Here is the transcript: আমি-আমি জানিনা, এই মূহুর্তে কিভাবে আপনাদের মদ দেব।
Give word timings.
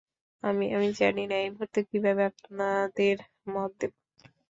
আমি-আমি 0.43 0.89
জানিনা, 0.99 1.35
এই 1.37 1.49
মূহুর্তে 1.51 1.79
কিভাবে 1.89 2.21
আপনাদের 2.31 3.15
মদ 3.47 3.71
দেব। 3.79 3.91